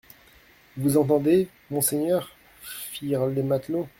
Vous 0.77 0.97
entendez, 0.97 1.47
monseigneur? 1.69 2.31
firent 2.63 3.27
les 3.27 3.43
matelots. 3.43 3.87